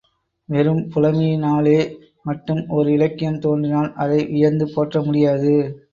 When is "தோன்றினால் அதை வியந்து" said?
3.39-4.67